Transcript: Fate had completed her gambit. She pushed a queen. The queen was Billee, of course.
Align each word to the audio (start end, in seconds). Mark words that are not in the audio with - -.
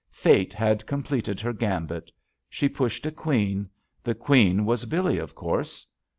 Fate 0.09 0.51
had 0.51 0.87
completed 0.87 1.39
her 1.41 1.53
gambit. 1.53 2.11
She 2.49 2.67
pushed 2.67 3.05
a 3.05 3.11
queen. 3.11 3.69
The 4.03 4.15
queen 4.15 4.65
was 4.65 4.85
Billee, 4.85 5.19
of 5.19 5.35
course. 5.35 5.85